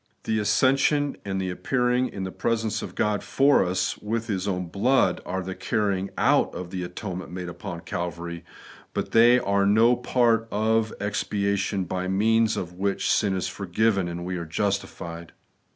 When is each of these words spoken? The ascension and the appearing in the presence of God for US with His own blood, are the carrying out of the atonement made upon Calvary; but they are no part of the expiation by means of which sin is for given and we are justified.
The 0.23 0.39
ascension 0.39 1.15
and 1.23 1.39
the 1.39 1.51
appearing 1.51 2.07
in 2.09 2.23
the 2.23 2.31
presence 2.31 2.81
of 2.81 2.95
God 2.95 3.21
for 3.21 3.63
US 3.63 3.99
with 3.99 4.25
His 4.25 4.47
own 4.47 4.65
blood, 4.65 5.21
are 5.27 5.43
the 5.43 5.53
carrying 5.53 6.09
out 6.17 6.51
of 6.55 6.71
the 6.71 6.81
atonement 6.81 7.29
made 7.29 7.47
upon 7.47 7.81
Calvary; 7.81 8.43
but 8.95 9.11
they 9.11 9.37
are 9.37 9.67
no 9.67 9.95
part 9.95 10.47
of 10.49 10.89
the 10.97 11.05
expiation 11.05 11.83
by 11.83 12.07
means 12.07 12.57
of 12.57 12.73
which 12.73 13.11
sin 13.13 13.35
is 13.35 13.47
for 13.47 13.67
given 13.67 14.07
and 14.07 14.25
we 14.25 14.37
are 14.37 14.45
justified. 14.45 15.33